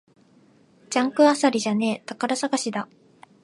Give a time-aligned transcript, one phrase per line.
[0.89, 2.89] ジャンク漁りじゃねえ、宝探しだ